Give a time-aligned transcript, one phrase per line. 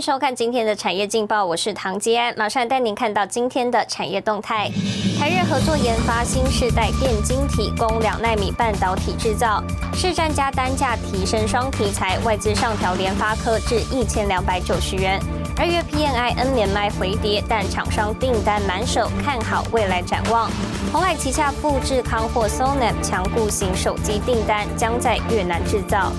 [0.00, 4.70] 收看今天的产业劲报，我是唐吉安，马上带您看到今天的产业动态。
[5.18, 15.20] 台日合作研发新世代电晶体，供两纳米半导体制造，市占加单价提升双题材，外资上调联发科至一千两百九十元。
[15.56, 20.48] 二月 PNI N 连麦回跌，但厂商订单满手，看好未来展望。
[20.92, 26.12] 红海旗下富智康或 Sonam 强固型手机订单将在越南制造。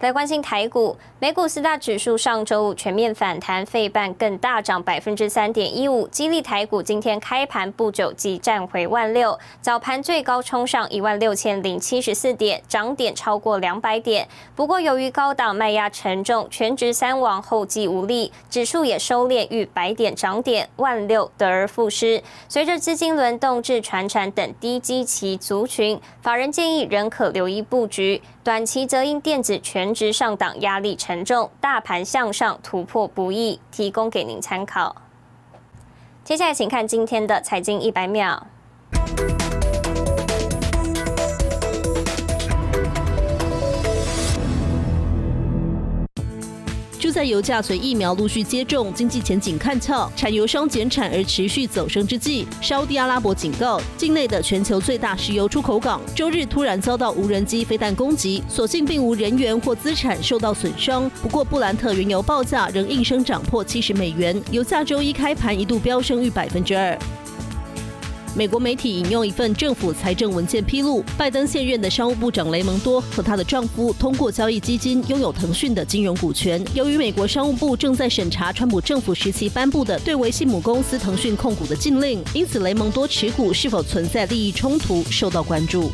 [0.00, 14.26] 来关心台股，美股四大指数上周五全面反弹，费半更大涨百分之三点一五，激励台股今天开盘不久即站回万六，早盘最高冲上一万六千零七十四点，涨点超过两百点。
[14.56, 22.20] 不过由于高档卖压沉重，全职三王后继无力，指数也收敛逾百点涨点，万六得而复失。
[22.48, 28.20] 随着资金轮动至船产等低基期族群，法人建议仍可留意布局。
[28.44, 34.96] 短期则因电子全值上档压力沉重，大盘向上突破不易，提供给您参考。
[36.24, 38.46] 接下来，请看今天的财经一百秒。
[47.12, 61.10] 在油价随疫苗陆续接种、经济前景看俏、产油商减产而持续走升之际，沙地阿拉伯警告，境内的全球最大石油出口港周日突然遭到无人机飞弹攻击，所幸并无人员或资产受到损伤。
[61.22, 66.98] 不过，布兰特原油报价仍应声涨破七十美元，油价周一开盘一度飙升逾百分之二。
[68.34, 76.64] 美国媒体引用一份政府财政文件披露，拜登现任的商务部长雷蒙多和她的丈夫通过交易基金拥有腾讯的金融股权。
[76.72, 85.92] 由于美国商务部正在审查川普政府时期颁布的对维系母公司腾讯控股的禁令，因此雷蒙多持股是否存在利益冲突受到关注。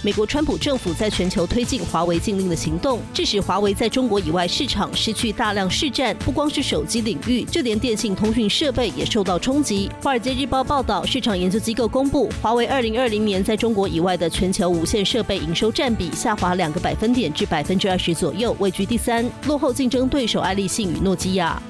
[0.00, 6.16] 美国川普政府在全球推进华为禁令的行动，致使华为在中国以外市场失去大量市占。
[6.18, 9.90] 不光是手机领域，就连电信通讯设备也受到冲击。
[10.00, 21.60] 华尔街日报报道，市场研究机构公布，华为二零二零年在中国以外的全球无线设备营收占比下滑两个百分点至百分之二十左右，位居第三，落后竞争对手爱立信与诺基亚。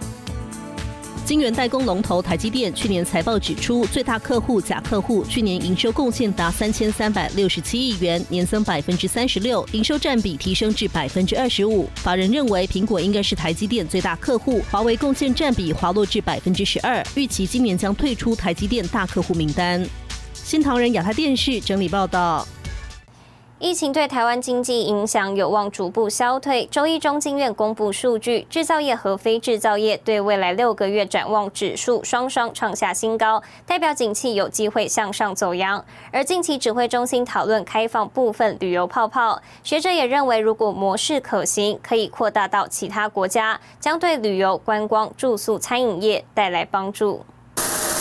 [1.29, 11.87] 晶圆代工龙头台积电去年财报指出，最大客户假客户去年营收贡献达三千三百六十七亿元，年增百分之三十六，营收占比提升至百分之二十五。
[11.97, 19.87] 法人认为，苹果应该是台积电最大客户，华为贡献占比滑落至百分之十二，预期今年将退出台积电大客户名单。
[20.33, 22.49] 新唐人亚太电视整理报道。
[23.61, 26.65] 疫情对台湾经济影响有望逐步消退。
[26.67, 35.85] 周一中经院公布数据，制造业和非制造业对未来六个月展望指数双双创下新高，代表景气有机会向上走扬。
[36.13, 47.25] 而近期指挥中心讨论开放部分旅游泡泡，学者也认为，如果模式可行，可以扩大到其他国家，将对旅游、观光、住宿、餐饮业带来帮助。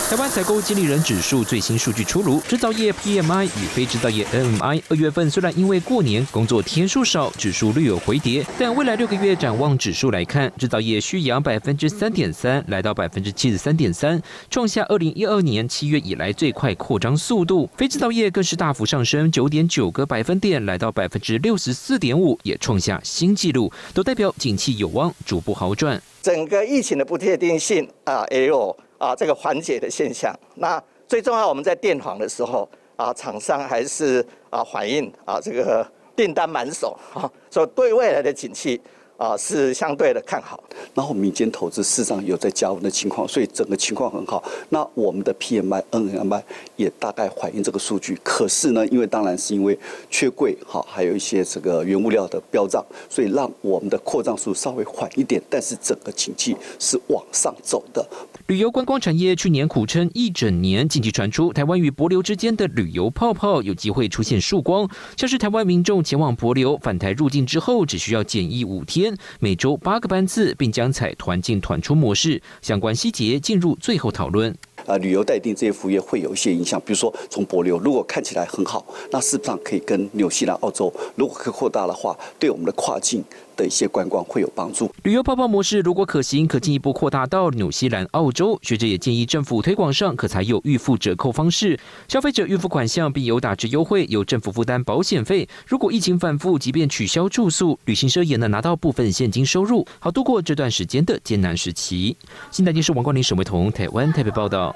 [0.08, 17.68] 台湾采购经理人指数最新数据出炉，制造业 PMI 与非制造业 NMI 二月份虽然因为过年工作天数少，指数略有回跌，但未来六个月展望指数来看，制造业续扬百分之三点三，来到百分之七十三点三，创下二零一二年七月以来最快扩张速度。
[17.76, 26.00] 非制造业更是大幅上升九点九个百分点，来到百分之六十四点五，也创下新纪录，都代表景气有望逐步好转。
[26.22, 28.74] 整个疫情的不确定性啊，也有。
[28.98, 38.80] 啊，这个缓解的现象，那最重要，我们在电访的时候啊，厂商还是啊反映啊这个订单满手啊，所以对未来的景气。
[39.18, 40.62] 啊，是相对的看好。
[40.94, 44.42] 然后民间投资市场有在加温的情况，所以整个情况很好。
[44.68, 46.42] 那我们的 PMI、NMI
[46.76, 48.16] 也大概反映这个数据。
[48.22, 49.76] 可是呢，因为当然是因为
[50.08, 55.42] 缺柜，好，还有一些这个原物料的飙涨，所以让我们的扩张数稍微缓一点。
[55.50, 58.08] 但是整个经济是往上走的。
[58.46, 69.07] 旅游观光产业去年苦撑一整年，近期传出台湾与博流之间的旅游泡泡有机会出现曙光，像是台湾民众前往博流返台入境之后，只需要检疫五天。
[69.40, 74.54] 每周八个班次，并将采团进团出模式，相关细节进入最后讨论。
[74.86, 83.22] 啊，旅游待定这些服务业会有一些影响，比如说从博流，如果看起来很好，那事实上可以跟纽西兰、澳洲，如果可扩大的话，对我们的跨境。
[83.58, 84.90] 的一些观光会有帮助。
[85.02, 88.58] 旅游泡泡模式如果可行，可进一步扩大到纽西兰、澳洲。
[88.62, 95.46] 学者也建议政府推广上可采有预付折扣方式，消费者预付款项并有打折优惠，由政府负担保险费。
[95.66, 102.16] 如果疫情反复，即便取消住宿，旅行社也能拿到部分现金收入，好度过这段时间的艰难时期。
[102.52, 104.74] 新台电视王冠林、沈伟彤，台湾台北报道。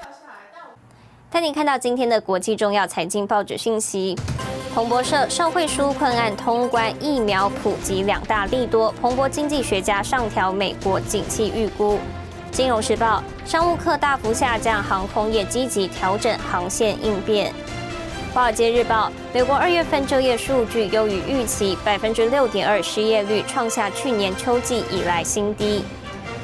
[1.29, 4.15] 带您看到今天的国际重要财经报纸信息。
[4.73, 8.91] 彭博社社会纾困案通关，疫苗普及两大利多。
[8.99, 11.99] 彭博经济学家上调美国景气预估。
[12.51, 17.53] 金融时报商务客大幅下降，航空业积极调整航线应变。
[18.33, 25.85] 华尔街日报美国二月份就业数据优于预期，百分之六点二失业率创下去年秋季以来新低。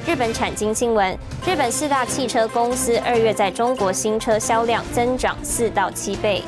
[0.05, 1.17] 日本产经新闻：
[1.47, 6.43] 日本四大汽车公司二月在中国新车销量增长四到七倍。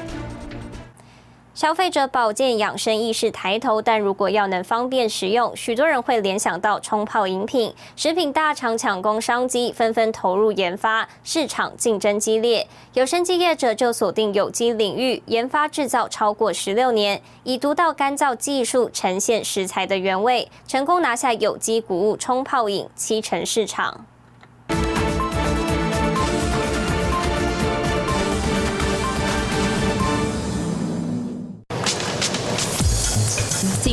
[1.61, 7.71] 消费者保健养生意识抬头，但如果要能方便食用，许多人会联想到冲泡饮品。
[7.95, 12.67] 食品大厂抢攻商机，纷纷投入研发，市场竞争激烈。
[12.93, 24.07] 有生机业者就锁定有机领域，研发制造超过十六年，以独到干燥技术呈现食材的原味，成功拿下有机谷物冲泡饮七成市场。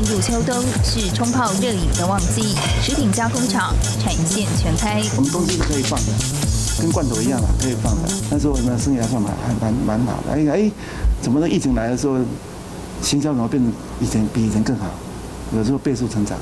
[0.08, 5.02] 入秋冬是冲泡热饮的旺季，食品加工厂产线全开。
[5.16, 6.12] 我们东西是可以放的，
[6.80, 8.08] 跟罐头一样嘛，可以放的。
[8.30, 10.32] 那时候呢，生意还算蛮还蛮蛮好的。
[10.32, 10.70] 哎哎，
[11.20, 11.46] 怎么的？
[11.46, 12.16] 疫情来的时候，
[13.02, 13.62] 行销怎么变
[14.00, 14.86] 以前比以前更好？
[15.54, 16.38] 有时候倍数成长。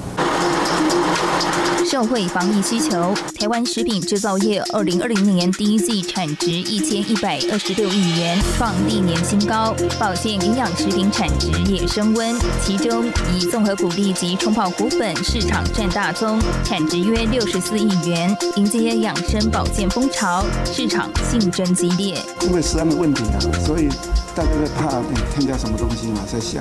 [1.86, 9.72] 社会防疫需求，台湾食品制造业二零二零年第一季产值一千一百二十六亿元，创历年新高。
[9.96, 22.20] 保健营养食品产值也升温，其中以综合谷粒及冲泡谷粉市场占大宗，产值约六十四亿元，迎接养生保健风潮，市场竞争激烈。
[22.42, 23.88] 因为食安的问题啊，所以
[24.34, 25.00] 大家在怕
[25.36, 26.60] 添加什么东西嘛，在香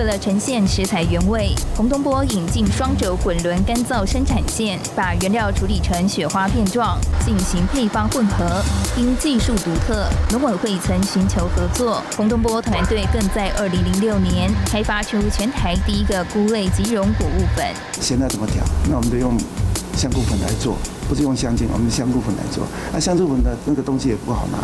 [0.00, 8.62] 为了呈现食材原味，洪东波引进双轴滚轮干燥生产线，把原料处理成雪花片状，进行配方混合。
[8.96, 17.66] 因技术独特，农委会曾寻求合作，洪东波团队更在2006年开发出全台第一个菇类即溶谷物粉。
[18.00, 18.64] 现在怎么调？
[18.88, 19.36] 那我们就用。
[19.96, 20.78] 香菇粉来做，
[21.10, 22.64] 不是用香精，我们香菇粉来做。
[22.90, 24.56] 那香菇粉的那个东西也不好拿，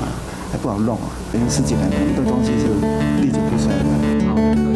[0.50, 1.10] 还不好弄啊。
[1.30, 2.68] 等于十几年，很多东西是
[3.20, 4.75] 历久不衰的。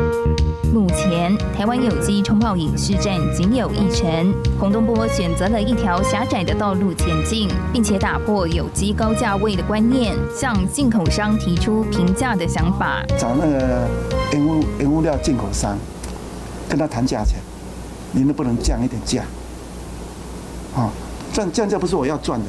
[0.73, 4.33] 目前台湾有机冲泡饮市占仅有一成。
[4.57, 13.03] 洪东波选择了一条狭窄的道路前进，并且打破有机高价位的观念，向进口商提出平价的想法。
[13.19, 13.85] 找那个
[14.31, 15.77] 原物原物料进口商，
[16.69, 17.37] 跟他谈价钱，
[18.13, 19.23] 你能不能降一点价？
[20.73, 20.89] 啊？
[21.33, 22.45] 降降价不是我要赚的，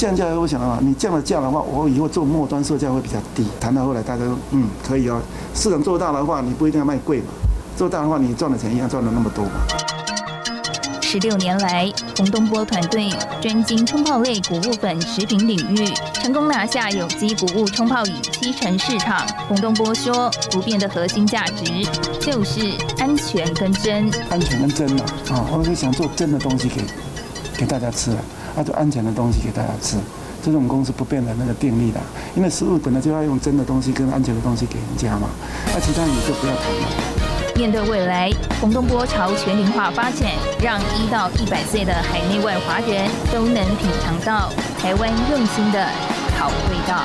[0.00, 3.46] 降价我想啊，你降了价的话，我以后做末端售价会比较低。
[3.60, 5.20] 谈到后来，大家都嗯可以哦，
[5.54, 7.26] 市场做大的话，你不一定要卖贵嘛，
[7.76, 9.50] 做大的话，你赚的钱一样赚了那么多嘛。
[11.02, 13.10] 十六年来，洪东波团队
[13.42, 19.26] 专精冲泡类谷物粉食品领域，成功拿下有机谷物冲泡饮七成市场。
[19.48, 21.64] 洪东波说，不变的核心价值
[22.22, 24.10] 就是安全跟真。
[24.30, 26.80] 安全跟真嘛，啊，我是想做真的东西给。
[27.58, 28.16] 给大家吃了，
[28.56, 29.96] 啊，就安全的东西给大家吃，
[30.42, 32.00] 这是我们公司不变的那个定力的。
[32.34, 35.28] 因为食物本来就要用真的东西跟安全的东西给人家嘛，
[35.74, 36.80] 那其他你就不要谈了。
[37.56, 38.30] 面对未来，
[38.60, 40.30] 洪东波朝全龄化发展，
[40.62, 45.86] 让一到一百岁的海内外华人都能品尝到台湾用心的
[46.38, 47.04] 好味道。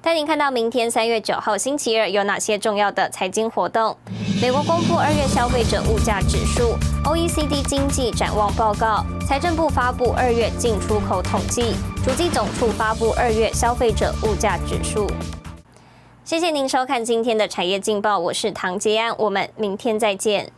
[0.00, 3.96] 带您看到明天三月九号星期二有哪些重要的财经活动。
[4.40, 15.10] 美国公布二月消费者物价指数，OECD 经济展望报告，财政部发布二月进出口统计，主机总处发布二月消费者物价指数。
[16.24, 20.52] 谢谢您收看今天的产业劲报，我是唐杰安，我们明天再见。